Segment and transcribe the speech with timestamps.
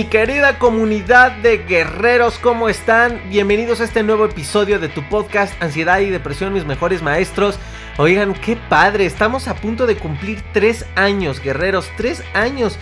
[0.00, 3.20] Mi querida comunidad de guerreros, ¿cómo están?
[3.28, 7.58] Bienvenidos a este nuevo episodio de tu podcast Ansiedad y Depresión, mis mejores maestros.
[7.98, 12.78] Oigan, qué padre, estamos a punto de cumplir tres años, guerreros, tres años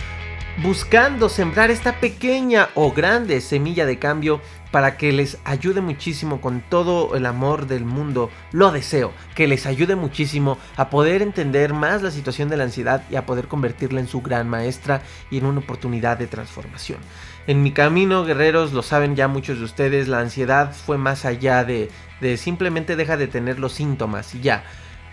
[0.63, 4.41] buscando sembrar esta pequeña o grande semilla de cambio
[4.73, 8.29] para que les ayude muchísimo con todo el amor del mundo.
[8.51, 13.05] Lo deseo, que les ayude muchísimo a poder entender más la situación de la ansiedad
[13.09, 16.99] y a poder convertirla en su gran maestra y en una oportunidad de transformación.
[17.47, 21.65] En mi camino, guerreros, lo saben ya muchos de ustedes, la ansiedad fue más allá
[21.65, 21.89] de,
[22.21, 24.65] de simplemente deja de tener los síntomas y ya.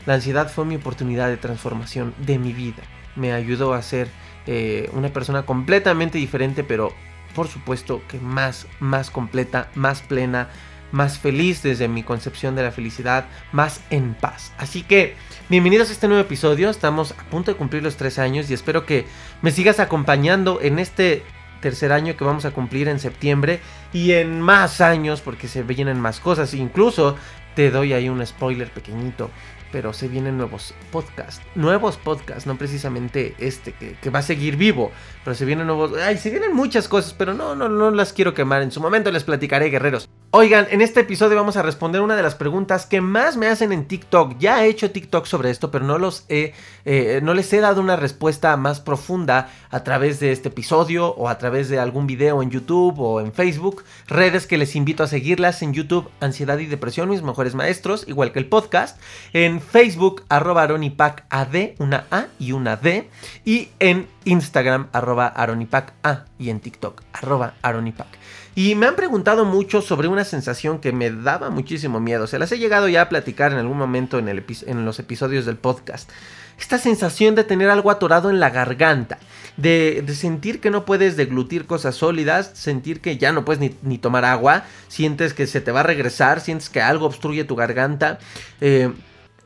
[0.07, 2.81] La ansiedad fue mi oportunidad de transformación de mi vida.
[3.15, 4.09] Me ayudó a ser
[4.47, 6.93] eh, una persona completamente diferente, pero
[7.33, 10.49] por supuesto que más, más completa, más plena,
[10.91, 14.53] más feliz desde mi concepción de la felicidad, más en paz.
[14.57, 15.15] Así que
[15.49, 18.85] bienvenidos a este nuevo episodio, estamos a punto de cumplir los tres años y espero
[18.85, 19.05] que
[19.41, 21.23] me sigas acompañando en este
[21.61, 23.59] tercer año que vamos a cumplir en septiembre
[23.91, 27.17] y en más años porque se vienen más cosas, incluso
[27.55, 29.31] te doy ahí un spoiler pequeñito
[29.75, 31.41] pero se vienen nuevos podcasts.
[31.53, 34.89] Nuevos podcasts, no precisamente este que, va a seguir vivo,
[35.25, 35.91] pero se vienen nuevos...
[36.01, 38.61] Ay, se vienen muchas cosas, pero no, no, no las quiero quemar.
[38.61, 40.07] En su momento les platicaré, guerreros.
[40.37, 43.71] Oigan, en este episodio vamos a responder una de las preguntas que más me hacen
[43.71, 44.37] en TikTok.
[44.37, 46.51] Ya he hecho TikTok sobre esto, pero no los he,
[46.83, 51.29] eh, no les he dado una respuesta más profunda a través de este episodio o
[51.29, 53.85] a través de algún video en YouTube o en Facebook.
[54.07, 58.33] Redes que les invito a seguirlas en YouTube, Ansiedad y Depresión, mis mejores maestros, igual
[58.33, 58.99] que el podcast.
[59.31, 63.09] En Facebook, arroba AroniPacAD, una A y una D.
[63.45, 66.25] Y en Instagram, arroba AroniPacA.
[66.37, 68.17] Y en TikTok, arroba AroniPac.
[68.57, 72.25] Y me han preguntado mucho sobre una sensación que me daba muchísimo miedo.
[72.25, 76.09] Se las he llegado ya a platicar en algún momento en, los episodios del podcast.
[76.57, 79.19] Esta sensación de tener algo atorado en la garganta.
[79.57, 84.23] De, sentir que no puedes deglutir cosas sólidas, sentir que ya no puedes ni, tomar
[84.23, 88.19] agua, sientes que se te va a regresar, sientes que algo obstruye tu garganta.
[88.61, 88.89] Eh,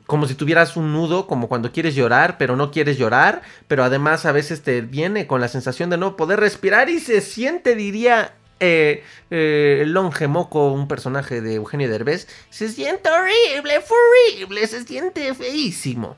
[0.06, 4.25] como si tuvieras un nudo, como cuando quieres llorar, pero no quieres llorar, pero además
[4.28, 8.34] a veces te viene con la sensación de no poder respirar y se siente, diría
[8.59, 16.18] eh, eh, un personaje de Eugenio Derbez, se siente horrible, horrible, se siente feísimo.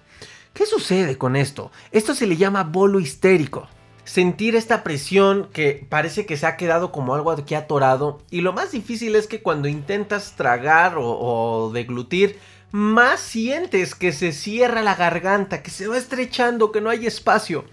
[0.54, 1.72] ¿Qué sucede con esto?
[1.92, 3.68] Esto se le llama bolo histérico.
[4.04, 8.20] Sentir esta presión que parece que se ha quedado como algo aquí atorado.
[8.30, 12.38] Y lo más difícil es que cuando intentas tragar o deglutir,
[12.72, 17.64] más sientes que se cierra la garganta, que se va estrechando, que no hay espacio.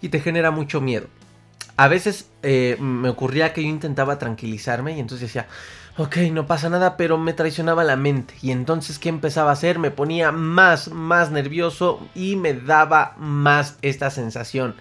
[0.00, 1.06] Y te genera mucho miedo
[1.76, 5.46] a veces eh, me ocurría que yo intentaba tranquilizarme y entonces decía,
[5.98, 8.34] ok, no pasa nada, pero me traicionaba la mente.
[8.42, 9.78] Y entonces, ¿qué empezaba a hacer?
[9.78, 14.74] Me ponía más, más nervioso y me daba más esta sensación.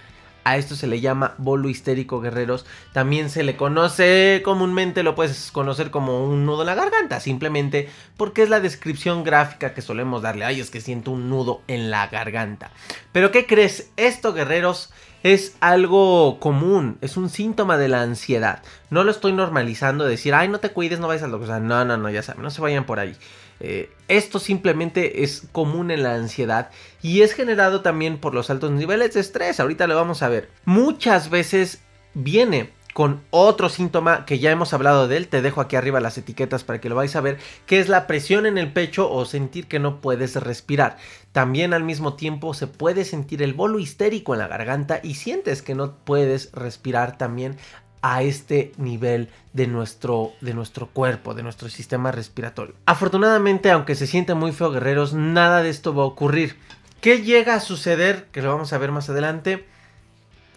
[0.46, 2.68] A esto se le llama bolo histérico, guerreros.
[2.94, 7.90] También se le conoce comúnmente, lo puedes conocer como un nudo en la garganta, simplemente
[8.16, 10.46] porque es la descripción gráfica que solemos darle.
[10.46, 12.70] Ay, es que siento un nudo en la garganta.
[13.12, 13.90] Pero ¿qué crees?
[13.98, 14.94] Esto, guerreros,
[15.26, 18.62] es algo común, es un síntoma de la ansiedad.
[18.92, 21.60] No lo estoy normalizando, decir, ay, no te cuides, no vayas al doctor.
[21.62, 23.16] no, no, no, ya saben, no se vayan por ahí.
[23.60, 26.70] Eh, esto simplemente es común en la ansiedad
[27.02, 29.60] y es generado también por los altos niveles de estrés.
[29.60, 30.52] Ahorita lo vamos a ver.
[30.64, 31.82] Muchas veces
[32.14, 35.28] viene con otro síntoma que ya hemos hablado de él.
[35.28, 38.08] Te dejo aquí arriba las etiquetas para que lo vais a ver, que es la
[38.08, 40.96] presión en el pecho o sentir que no puedes respirar.
[41.34, 45.62] También al mismo tiempo se puede sentir el bolo histérico en la garganta y sientes
[45.62, 47.58] que no puedes respirar también
[48.02, 52.76] a este nivel de nuestro, de nuestro cuerpo, de nuestro sistema respiratorio.
[52.86, 56.56] Afortunadamente, aunque se siente muy feo guerreros, nada de esto va a ocurrir.
[57.02, 58.28] ¿Qué llega a suceder?
[58.32, 59.66] Que lo vamos a ver más adelante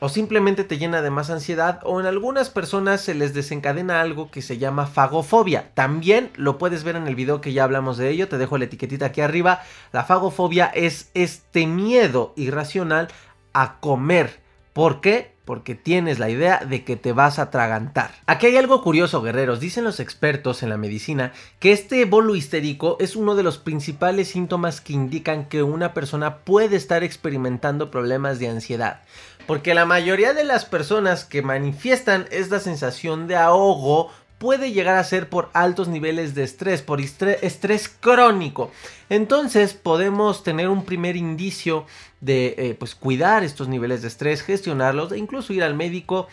[0.00, 4.31] o simplemente te llena de más ansiedad o en algunas personas se les desencadena algo
[4.31, 5.71] que se llama fagofobia.
[5.75, 8.65] También lo puedes ver en el video que ya hablamos de ello, te dejo la
[8.65, 9.62] etiquetita aquí arriba.
[9.93, 13.09] La fagofobia es este miedo irracional
[13.53, 14.41] a comer.
[14.73, 15.37] ¿Por qué?
[15.45, 18.12] Porque tienes la idea de que te vas a atragantar.
[18.27, 19.61] Aquí hay algo curioso, guerreros.
[19.61, 24.29] Dicen los expertos en la medicina que este bolo histérico es uno de los principales
[24.29, 29.01] síntomas que indican que una persona puede estar experimentando problemas de ansiedad.
[29.49, 35.05] Porque la mayoría de las personas que manifiestan esta sensación de ahogo puede llegar a
[35.05, 38.71] ser por altos niveles de estrés, por estrés, crónico.
[39.09, 41.87] Entonces podemos tener un primer indicio
[42.21, 46.29] de eh, pues cuidar estos niveles de estrés, gestionarlos e incluso ir al médico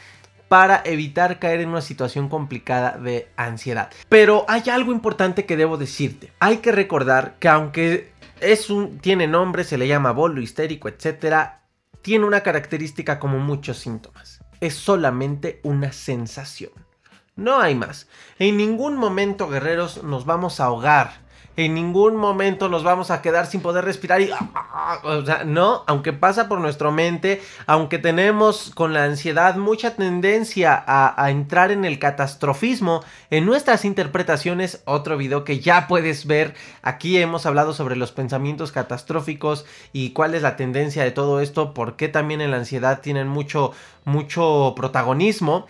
[0.49, 3.91] para evitar caer en una situación complicada de ansiedad.
[4.09, 6.33] Pero hay algo importante que debo decirte.
[6.41, 8.11] Hay que recordar que aunque
[8.41, 11.61] es un tiene nombre, se le llama bolo histérico, etcétera,
[12.05, 14.39] tiene una característica como muchos síntomas.
[14.61, 16.69] Es solamente una sensación.
[17.35, 18.07] No hay más.
[18.37, 21.24] En ningún momento, guerreros, nos vamos a ahogar
[21.57, 24.29] en ningún momento nos vamos a quedar sin poder respirar y...
[25.03, 30.83] O sea, no, aunque pasa por nuestra mente, aunque tenemos con la ansiedad mucha tendencia
[30.85, 37.17] a, entrar en el catastrofismo, en nuestras interpretaciones, otro video que ya puedes ver, aquí
[37.17, 41.95] hemos hablado sobre los pensamientos catastróficos y cuál es la tendencia de todo esto, por
[41.95, 43.71] qué también en la ansiedad tienen mucho,
[44.03, 45.67] mucho protagonismo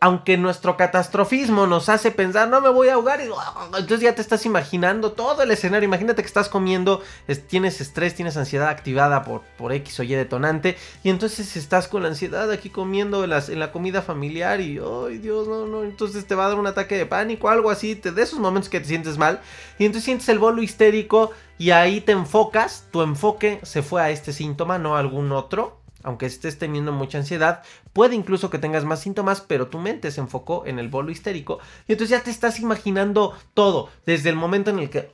[0.00, 4.22] aunque nuestro catastrofismo nos hace pensar, no me voy a ahogar, y, entonces ya te
[4.22, 5.86] estás imaginando todo el escenario.
[5.86, 7.02] Imagínate que estás comiendo,
[7.48, 12.02] tienes estrés, tienes ansiedad activada por, por X o Y detonante, y entonces estás con
[12.02, 16.24] la ansiedad aquí comiendo en, en la comida familiar y, ay Dios, no, no, entonces
[16.26, 18.78] te va a dar un ataque de pánico, algo así, te, de esos momentos que
[18.78, 19.40] te sientes mal,
[19.78, 24.10] y entonces sientes el bolo histérico y ahí te enfocas, tu enfoque se fue a
[24.10, 27.62] este síntoma, no a algún otro aunque estés teniendo mucha ansiedad,
[27.92, 31.58] puede incluso que tengas más síntomas, pero tu mente se enfocó en el bolo histérico
[31.86, 35.10] y entonces ya te estás imaginando todo, desde el momento en el que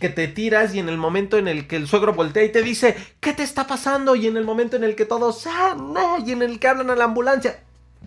[0.00, 2.62] que te tiras y en el momento en el que el suegro voltea y te
[2.62, 6.18] dice, "¿Qué te está pasando?" y en el momento en el que todos, "Ah, no",
[6.26, 7.62] y en el que hablan a la ambulancia.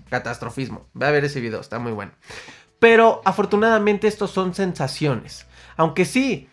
[0.09, 0.87] Catastrofismo.
[0.93, 2.11] Ve a ver ese video, está muy bueno.
[2.79, 5.45] Pero afortunadamente estos son sensaciones.
[5.77, 6.49] Aunque sí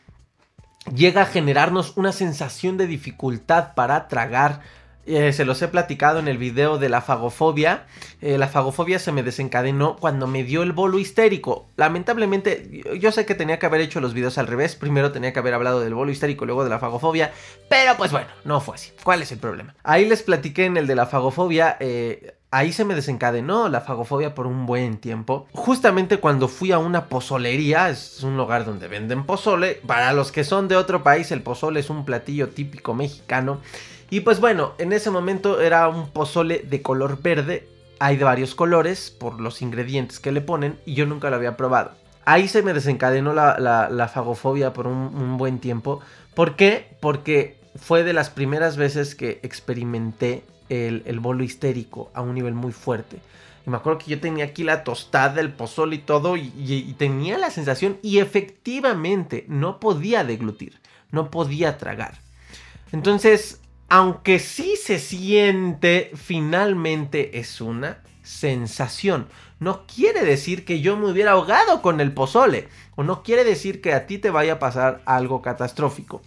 [0.95, 4.61] llega a generarnos una sensación de dificultad para tragar
[5.07, 7.87] eh, se los he platicado en el video de la fagofobia.
[8.21, 11.69] Eh, la fagofobia se me desencadenó cuando me dio el bolo histérico.
[11.77, 14.77] Lamentablemente, yo sé que tenía que haber hecho los videos al revés.
[14.77, 17.33] Primero tenía que haber hablado del bolo histérico, luego de la fagofobia.
[17.69, 18.93] Pero pues bueno, no fue así.
[19.03, 19.75] ¿Cuál es el problema?
[19.83, 21.77] Ahí les platiqué en el de la fagofobia.
[21.81, 25.47] Eh, ahí se me desencadenó la fagofobia por un buen tiempo.
[25.53, 29.81] Justamente cuando fui a una pozolería, es un lugar donde venden pozole.
[29.87, 33.61] Para los que son de otro país, el pozole es un platillo típico mexicano.
[34.11, 37.69] Y pues bueno, en ese momento era un pozole de color verde.
[38.01, 41.57] Hay de varios colores por los ingredientes que le ponen y yo nunca lo había
[41.57, 41.93] probado.
[42.25, 46.01] Ahí se me desencadenó la, fagofobia por un, buen tiempo.
[46.35, 46.97] ¿Por qué?
[47.01, 52.73] Porque fue de las primeras veces que experimenté el, bolo histérico a un nivel muy
[52.73, 53.19] fuerte.
[53.67, 57.39] Y me acuerdo que yo tenía aquí la tostada, el pozole y todo, y, tenía
[57.39, 62.19] la sensación, y efectivamente no podía deglutir, no podía tragar.
[62.93, 63.61] Entonces,
[63.91, 69.27] aunque sí se siente, finalmente es una sensación.
[69.59, 73.83] No quiere decir que yo me hubiera ahogado con el pozole, o no quiere decir
[73.83, 76.23] que a ti te vaya a pasar algo catastrófico.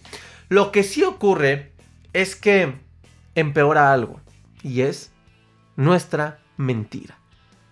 [0.50, 1.72] Lo que sí ocurre
[2.12, 2.74] es que
[3.34, 4.20] empeora algo,
[4.62, 5.10] y es
[5.74, 7.18] nuestra mentira.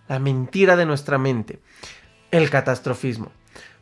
[0.09, 1.61] La mentira de nuestra mente,
[2.31, 3.31] el catastrofismo.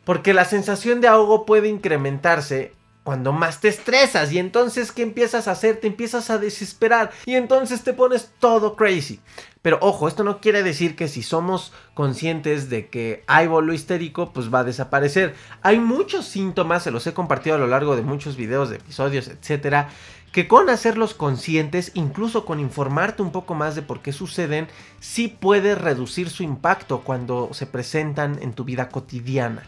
[0.03, 5.47] Porque la sensación de ahogo puede incrementarse cuando más te estresas y entonces ¿qué empiezas
[5.47, 5.77] a hacer?
[5.77, 9.19] Te empiezas a desesperar y entonces te pones todo crazy.
[9.61, 14.33] Pero ojo, esto no quiere decir que si somos conscientes de que hay bolo histérico,
[14.33, 15.35] pues va a desaparecer.
[15.61, 19.27] Hay muchos síntomas, se los he compartido a lo largo de muchos videos, de episodios,
[19.27, 19.89] etcétera,
[20.31, 24.67] que con hacerlos conscientes, incluso con informarte un poco más de por qué suceden,
[24.99, 29.63] sí puede reducir su impacto cuando se presentan en tu vida cotidiana.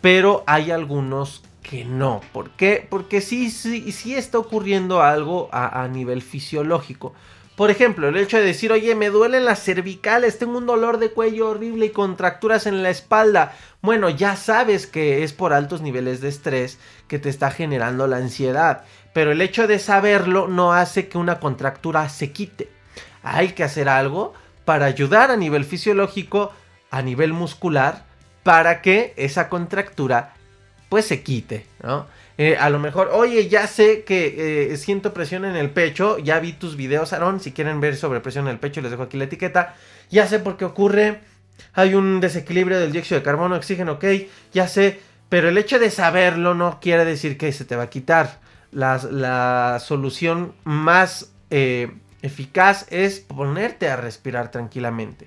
[0.00, 2.20] Pero hay algunos que no.
[2.32, 2.86] ¿Por qué?
[2.88, 7.14] Porque sí, sí, sí está ocurriendo algo a, nivel fisiológico.
[7.56, 11.10] Por ejemplo, el hecho de decir, oye, me duelen las cervicales, tengo un dolor de
[11.10, 13.56] cuello horrible y contracturas en la espalda.
[13.80, 16.78] Bueno, ya sabes que es por altos niveles de estrés
[17.08, 18.84] que te está generando la ansiedad.
[19.12, 22.68] Pero el hecho de saberlo no hace que una contractura se quite.
[23.22, 26.52] Hay que hacer algo para ayudar a nivel fisiológico,
[26.90, 28.04] a nivel muscular,
[28.42, 30.34] para que esa contractura
[30.94, 32.06] pues se quite, ¿no?
[32.38, 36.38] Eh, a lo mejor, oye, ya sé que eh, siento presión en el pecho, ya
[36.38, 39.16] vi tus videos, Aaron, si quieren ver sobre presión en el pecho, les dejo aquí
[39.16, 39.74] la etiqueta,
[40.08, 41.18] ya sé por qué ocurre,
[41.72, 44.04] hay un desequilibrio del dióxido de carbono, oxígeno, ok,
[44.52, 47.90] ya sé, pero el hecho de saberlo no quiere decir que se te va a
[47.90, 48.38] quitar.
[48.70, 51.90] La, solución más eh,
[52.22, 55.26] eficaz es ponerte a respirar tranquilamente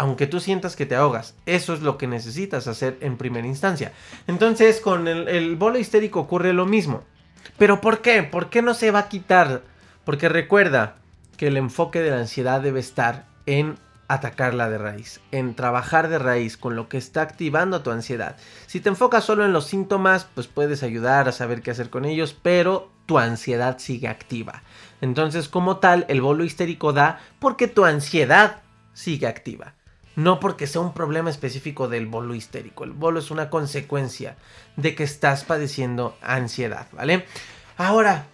[0.00, 1.34] aunque tú sientas que te ahogas.
[1.44, 3.92] Eso es lo que necesitas hacer en primera instancia.
[4.26, 7.04] Entonces, con el, bolo histérico ocurre lo mismo.
[7.58, 8.22] ¿Pero por qué?
[8.22, 9.60] ¿Por qué no se va a quitar?
[10.06, 10.96] Porque recuerda
[11.36, 13.76] que el enfoque de la ansiedad debe estar en
[14.08, 18.36] atacarla de raíz, en trabajar de raíz con lo que está activando tu ansiedad.
[18.68, 22.06] Si te enfocas solo en los síntomas, pues puedes ayudar a saber qué hacer con
[22.06, 24.62] ellos, pero tu ansiedad sigue activa.
[25.02, 28.62] Entonces, como tal, el bolo histérico da porque tu ansiedad
[28.94, 29.74] sigue activa
[30.16, 32.84] no porque sea un problema específico del bolo histérico.
[32.84, 34.36] El bolo es una consecuencia
[34.76, 37.24] de que estás padeciendo ansiedad, ¿vale?
[37.76, 38.26] Ahora,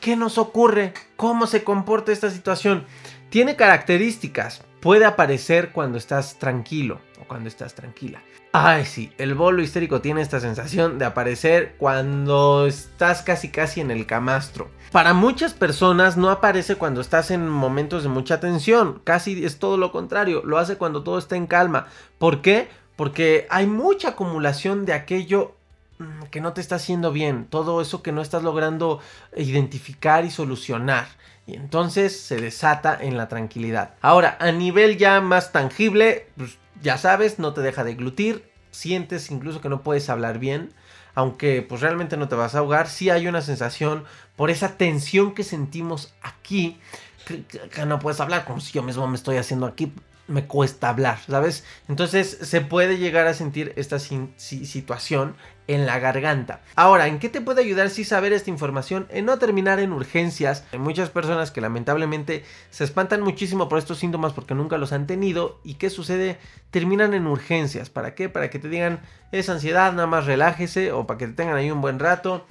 [0.00, 0.94] ¿qué nos ocurre?
[1.16, 2.86] ¿Cómo se comporta esta situación?
[3.30, 4.62] Tiene características.
[4.82, 8.20] Puede aparecer cuando estás tranquilo o cuando estás tranquila.
[8.50, 13.92] Ay, sí, el bolo histérico tiene esta sensación de aparecer cuando estás casi casi en
[13.92, 14.70] el camastro.
[14.90, 19.76] Para muchas personas no aparece cuando estás en momentos de mucha tensión, casi es todo
[19.76, 21.86] lo contrario, lo hace cuando todo está en calma.
[22.18, 22.68] ¿Por qué?
[22.96, 25.54] Porque hay mucha acumulación de aquello
[25.98, 28.98] mm, que no te está haciendo bien, todo eso que no estás logrando
[29.36, 31.06] identificar y solucionar.
[31.46, 33.94] Y entonces se desata en la tranquilidad.
[34.00, 39.30] Ahora, a nivel ya más tangible, pues ya sabes, no te deja de glutir, sientes
[39.30, 40.72] incluso que no puedes hablar bien
[41.14, 44.04] aunque pues realmente no te vas a ahogar, sí hay una sensación
[44.36, 46.78] por esa tensión que sentimos aquí,
[47.26, 49.92] que, no puedes hablar, como si yo mismo me estoy haciendo aquí,
[50.26, 51.64] me cuesta hablar, ¿sabes?
[51.88, 55.36] Entonces se puede llegar a sentir esta situación
[55.74, 56.60] en la garganta.
[56.74, 59.06] Ahora, ¿en qué te puede ayudar si saber esta información?
[59.10, 60.64] En no terminar en urgencias.
[60.72, 65.06] Hay muchas personas que lamentablemente se espantan muchísimo por estos síntomas porque nunca los han
[65.06, 65.60] tenido.
[65.64, 66.38] ¿Y qué sucede?
[66.70, 67.90] Terminan en urgencias.
[67.90, 68.28] ¿Para qué?
[68.28, 69.00] Para que te digan,
[69.32, 72.46] es ansiedad, nada más relájese o para que te tengan ahí un buen rato.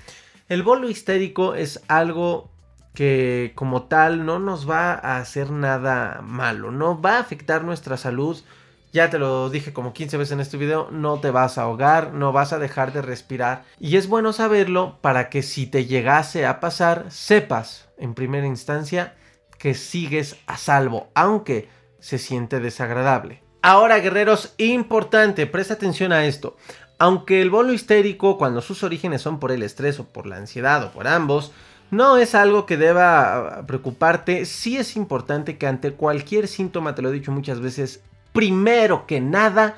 [0.50, 2.52] El bolo histérico es algo
[2.94, 7.98] que como tal no nos va a hacer nada malo, no va a afectar nuestra
[7.98, 8.38] salud.
[8.92, 12.14] Ya te lo dije como 15 veces en este video, no te vas a ahogar,
[12.14, 13.64] no vas a dejar de respirar.
[13.80, 19.16] Y es bueno saberlo para que si te llegase a pasar, sepas en primera instancia
[19.58, 21.70] que sigues a salvo, aunque
[22.00, 23.44] se siente desagradable.
[23.62, 26.58] Ahora, guerreros, importante, presta atención a esto.
[26.98, 30.84] Aunque el bolo histérico, cuando sus orígenes son por el estrés o por la ansiedad
[30.84, 31.54] o por ambos,
[31.92, 34.46] no es algo que deba preocuparte.
[34.46, 39.22] Sí es importante que ante cualquier síntoma, te lo he dicho muchas veces, primero que
[39.22, 39.78] nada,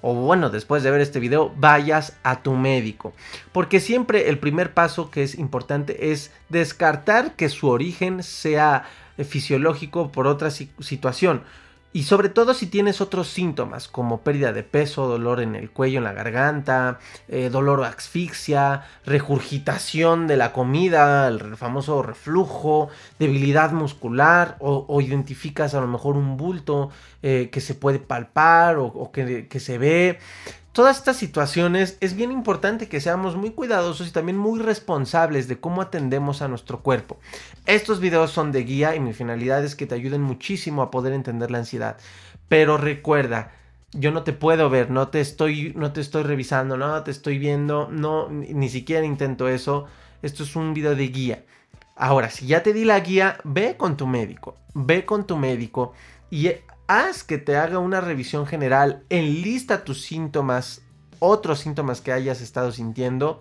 [0.00, 3.12] o bueno, después de ver este video, vayas a tu médico.
[3.52, 8.84] Porque siempre el primer paso que es importante es descartar que su origen sea
[9.16, 11.42] fisiológico por otra situación.
[11.94, 15.98] Y sobre todo si tienes otros síntomas como pérdida de peso, dolor en el cuello,
[15.98, 16.98] en la garganta,
[17.28, 22.88] eh, dolor o asfixia, regurgitación de la comida, el famoso reflujo,
[23.20, 26.90] debilidad muscular o, identificas a lo mejor un bulto
[27.22, 30.18] eh, que se puede palpar o, que, que se ve
[30.74, 35.60] todas estas situaciones es bien importante que seamos muy cuidadosos y también muy responsables de
[35.60, 37.16] cómo atendemos a nuestro cuerpo.
[37.64, 41.12] Estos videos son de guía y mi finalidad es que te ayuden muchísimo a poder
[41.12, 41.96] entender la ansiedad.
[42.48, 43.52] Pero recuerda,
[43.92, 47.38] yo no te puedo ver, no te estoy, no te estoy revisando, no te estoy
[47.38, 49.86] viendo, no, ni siquiera intento eso.
[50.22, 51.44] Esto es un video de guía.
[51.94, 55.92] Ahora, si ya te di la guía, ve con tu médico, ve con tu médico
[56.32, 56.50] y
[56.86, 60.82] haz que te haga una revisión general, enlista tus síntomas,
[61.18, 63.38] otros síntomas que hayas estado sintiendo.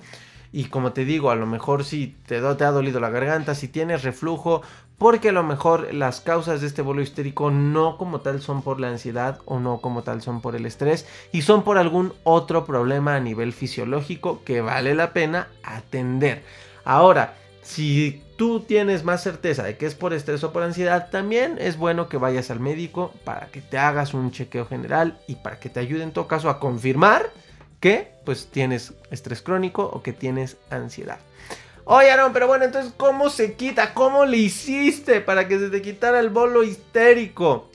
[0.51, 3.67] Y como te digo, a lo mejor si te, te ha dolido la garganta, si
[3.67, 4.61] tienes reflujo,
[4.97, 8.79] porque a lo mejor las causas de este bolo histérico no como tal son por
[8.79, 12.65] la ansiedad o no como tal son por el estrés y son por algún otro
[12.65, 16.43] problema a nivel fisiológico que vale la pena atender.
[16.85, 21.57] Ahora, si tú tienes más certeza de que es por estrés o por ansiedad, también
[21.59, 25.59] es bueno que vayas al médico para que te hagas un chequeo general y para
[25.59, 27.31] que te ayude en todo caso a confirmar
[27.79, 31.19] que pues tienes estrés crónico o que tienes ansiedad.
[31.85, 33.93] Oye, Aaron, pero bueno, entonces, ¿cómo se quita?
[33.93, 37.69] ¿Cómo le hiciste para que se te quitara el bolo histérico?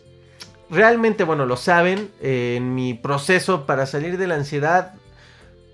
[0.71, 4.95] Realmente, bueno, lo saben, en mi proceso para salir de la ansiedad,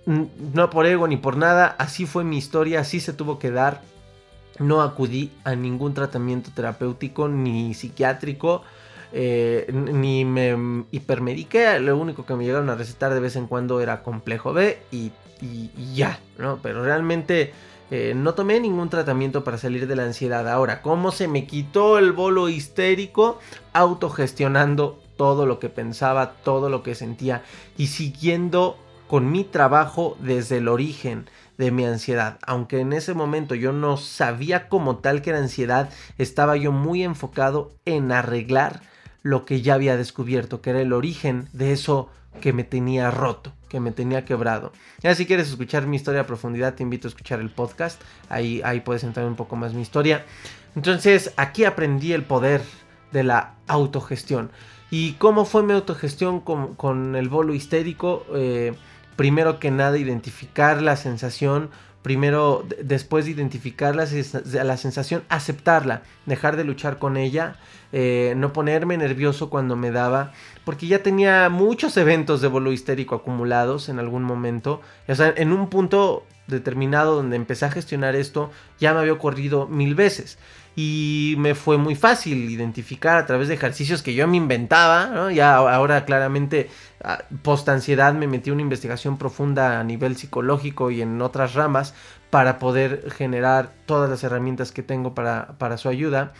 [0.07, 3.83] no por ego ni por nada, así fue mi historia, así se tuvo que dar
[4.59, 8.63] no acudí a ningún tratamiento terapéutico ni psiquiátrico.
[9.17, 13.81] eh, ni me hipermediqué, lo único que me llegaron a recetar de vez en cuando
[13.81, 15.13] era complejo B y,
[15.95, 16.59] ya, ¿no?
[16.63, 17.53] Pero realmente
[17.93, 20.49] eh, no tomé ningún tratamiento para salir de la ansiedad.
[20.49, 23.39] Ahora, ¿cómo se me quitó el bolo histérico?
[23.73, 27.43] Autogestionando todo lo que pensaba, todo lo que sentía
[27.77, 32.39] y siguiendo con mi trabajo desde el origen de mi ansiedad.
[32.47, 37.03] Aunque en ese momento yo no sabía como tal que era ansiedad, estaba yo muy
[37.03, 38.83] enfocado en arreglar
[39.23, 43.53] lo que ya había descubierto, que era el origen de eso que me tenía roto,
[43.69, 44.73] que me tenía quebrado.
[45.01, 48.01] Ya si quieres escuchar mi historia a profundidad, te invito a escuchar el podcast.
[48.29, 50.25] Ahí, ahí puedes entrar un poco más mi historia.
[50.77, 52.63] Entonces, aquí aprendí el poder
[53.13, 54.51] de la autogestión.
[54.91, 58.27] ¿Y cómo fue mi autogestión con, el bolo histérico?
[58.35, 58.75] Eh,
[59.17, 61.71] primero que nada, identificar la sensación
[62.05, 64.07] primero, después de identificar la,
[64.63, 67.57] la, sensación, aceptarla, dejar de luchar con ella,
[67.93, 70.33] eh, no ponerme nervioso cuando me daba,
[70.67, 75.51] porque ya tenía muchos eventos de bolo histérico acumulados en algún momento, o sea, en
[75.51, 80.37] un punto determinado donde empecé a gestionar esto, ya me había ocurrido mil veces
[80.77, 85.33] y me fue muy fácil identificar a través de ejercicios que yo me inventaba.
[85.33, 86.69] Ya ahora claramente
[87.43, 91.95] post ansiedad me metí una investigación profunda a nivel psicológico y en otras ramas
[92.31, 96.33] para poder generar todas las herramientas que tengo para, para su ayuda.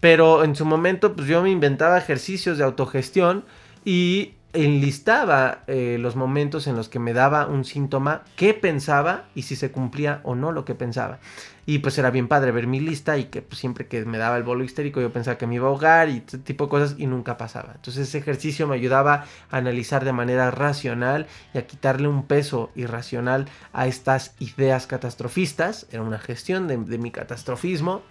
[0.00, 3.44] Pero en su momento pues yo me inventaba ejercicios de autogestión
[3.84, 9.42] y enlistaba eh, los momentos en los que me daba un síntoma, qué pensaba y
[9.42, 11.18] si se cumplía o no lo que pensaba.
[11.66, 14.38] Y pues era bien padre ver mi lista y que pues, siempre que me daba
[14.38, 16.94] el bolo histérico yo pensaba que me iba a ahogar y ese tipo de cosas
[16.96, 17.72] y nunca pasaba.
[17.74, 22.70] Entonces ese ejercicio me ayudaba a analizar de manera racional y a quitarle un peso
[22.74, 25.86] irracional a estas ideas catastrofistas.
[25.90, 28.02] Era una gestión de mi catastrofismo.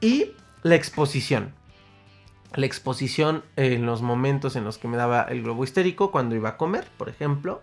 [0.00, 0.32] Y
[0.62, 1.52] la exposición
[2.56, 6.50] la exposición en los momentos en los que me daba el globo histérico, cuando iba
[6.50, 7.62] a comer, por ejemplo.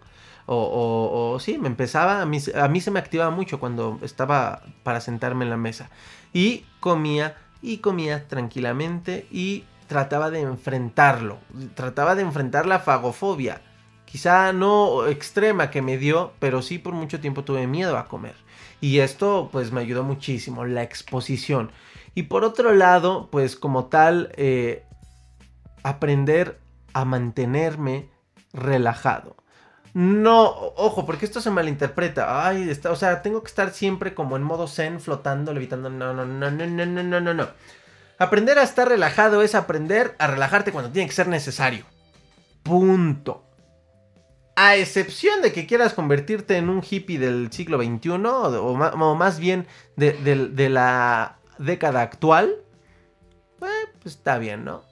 [0.51, 4.99] O, sí, me empezaba, a mí, a mí se me activaba mucho cuando estaba para
[4.99, 5.91] sentarme en la mesa.
[6.33, 11.37] Y comía y comía tranquilamente y trataba de enfrentarlo.
[11.75, 13.61] Trataba de enfrentar la fagofobia.
[14.05, 18.35] Quizá no extrema que me dio, pero sí por mucho tiempo tuve miedo a comer.
[18.81, 21.71] Y esto pues me ayudó muchísimo, la exposición.
[22.15, 24.83] Y por otro lado, pues como tal, eh,
[25.83, 26.59] aprender
[26.93, 28.09] a mantenerme
[28.53, 29.35] relajado.
[29.93, 30.45] No,
[30.75, 32.47] ojo, porque esto se malinterpreta.
[32.47, 35.89] Ay, está, o sea, tengo que estar siempre como en modo zen, flotando, levitando.
[35.89, 37.47] No, no, no, no, no, no, no, no, no.
[38.17, 41.85] Aprender a estar relajado es aprender a relajarte cuando tiene que ser necesario.
[42.63, 43.45] Punto.
[44.55, 49.65] A excepción de que quieras convertirte en un hippie del siglo XXI, o, más bien
[49.95, 52.55] de la década actual,
[53.61, 54.83] eh, pues está bien, ¿no?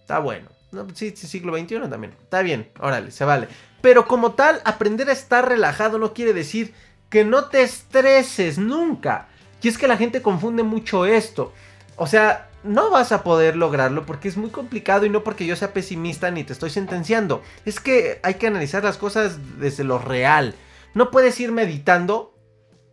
[0.00, 0.48] Está bueno.
[0.70, 2.14] No, sí, sí, siglo XXI también.
[2.22, 3.48] Está bien, órale, se vale.
[3.80, 6.72] Pero como tal, aprender a estar relajado no quiere decir
[7.10, 9.28] que no te estreses nunca.
[9.60, 11.52] Y es que la gente confunde mucho esto.
[11.96, 15.56] O sea, no vas a poder lograrlo porque es muy complicado y no porque yo
[15.56, 17.42] sea pesimista ni te estoy sentenciando.
[17.64, 20.54] Es que hay que analizar las cosas desde lo real.
[20.94, 22.34] No puedes ir meditando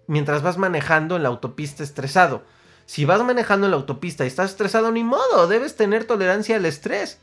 [0.07, 2.43] mientras vas manejando en la autopista estresado.
[2.89, 6.65] Si vas manejando en la autopista y estás estresado, ni modo, debes tener tolerancia al
[6.65, 7.19] estrés.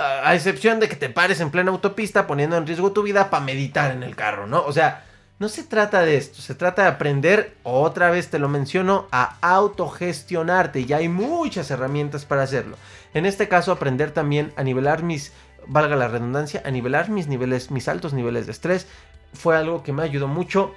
[0.00, 3.44] A excepción de que te pares en plena autopista poniendo en riesgo tu vida para
[3.44, 4.64] meditar en el carro, ¿no?
[4.64, 5.04] O sea,
[5.38, 9.36] no se trata de esto, se trata de aprender, otra vez te lo menciono, a
[9.42, 12.78] autogestionarte y hay muchas herramientas para hacerlo.
[13.12, 15.34] En este caso, aprender también a nivelar mis,
[15.66, 18.86] valga la redundancia, a nivelar mis niveles, mis altos niveles de estrés,
[19.34, 20.74] fue algo que me ayudó mucho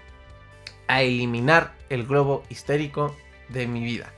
[0.90, 3.16] a eliminar el globo histérico
[3.54, 4.12] de mi vida.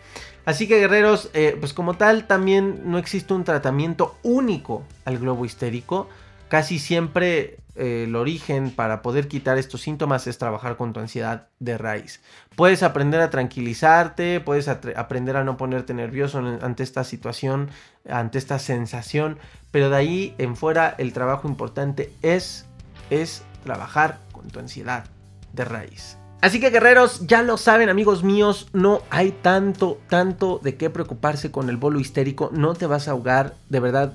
[0.46, 5.44] Así que guerreros, eh, pues como tal también no existe un tratamiento único al globo
[5.44, 6.08] histérico.
[6.50, 11.48] Casi siempre eh, el origen para poder quitar estos síntomas es trabajar con tu ansiedad
[11.60, 12.22] de raíz.
[12.56, 17.70] Puedes aprender a tranquilizarte, puedes aprender a no ponerte nervioso ante esta situación,
[18.08, 19.40] ante esta sensación,
[19.72, 22.66] pero de ahí en fuera el trabajo importante es,
[23.10, 25.06] es trabajar con tu ansiedad
[25.54, 26.18] de raíz.
[26.46, 31.50] Así que guerreros, ya lo saben amigos míos, no hay tanto, tanto de qué preocuparse
[31.50, 34.14] con el bolo histérico, no te vas a ahogar, de verdad.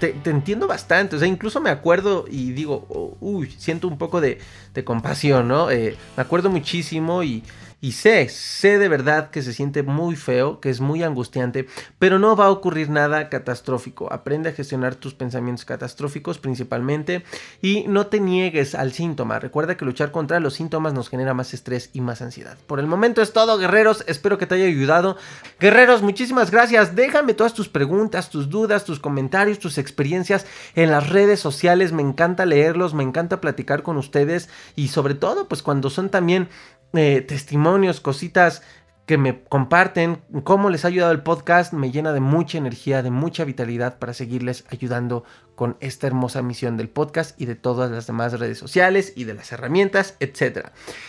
[0.00, 4.20] Te, entiendo bastante, o sea, incluso me acuerdo y digo, oh, uy, siento un poco
[4.20, 4.38] de,
[4.84, 5.70] compasión, ¿no?
[5.70, 7.42] Eh, me acuerdo muchísimo y,
[7.82, 11.66] Y sé, sé de verdad que se siente muy feo, que es muy angustiante,
[11.98, 14.12] pero no va a ocurrir nada catastrófico.
[14.12, 17.24] Aprende a gestionar tus pensamientos catastróficos principalmente
[17.62, 19.38] y no te niegues al síntoma.
[19.38, 22.58] Recuerda que luchar contra los síntomas nos genera más estrés y más ansiedad.
[22.66, 24.04] Por el momento es todo, guerreros.
[24.06, 25.16] Espero que te haya ayudado.
[25.58, 26.94] Guerreros, muchísimas gracias.
[26.94, 31.92] Déjame todas tus preguntas, tus dudas, tus comentarios, tus experiencias en las redes sociales.
[31.92, 36.48] Me encanta leerlos, me encanta platicar con ustedes y sobre todo, pues cuando son también
[36.92, 38.62] eh, testimonios, cositas
[39.06, 43.10] que me comparten, cómo les ha ayudado el podcast, me llena de mucha energía, de
[43.10, 45.24] mucha vitalidad para seguirles ayudando
[45.60, 49.34] con esta hermosa misión del podcast y de todas las demás redes sociales y de
[49.34, 50.68] las herramientas, etc.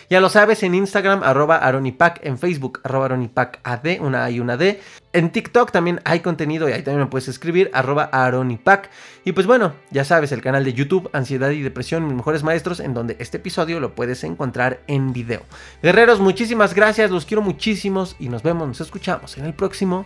[0.10, 4.58] Ya lo sabes, en Instagram, arroba aronipac, en Facebook, arroba aronipacad, una A y una
[4.58, 4.82] D.
[5.14, 8.90] En TikTok también hay contenido y ahí también me puedes escribir, arroba aronipac.
[9.24, 12.82] Y pues bueno, ya sabes, el canal de YouTube, Ansiedad y Depresión, mis mejores maestros,
[12.82, 15.44] en donde este episodio lo puedes encontrar en video.
[15.82, 20.06] Guerreros, muchísimas gracias, los quiero muchísimos y nos vemos, nos escuchamos en el próximo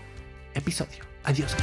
[0.54, 1.00] episodio.
[1.24, 1.56] Adiós.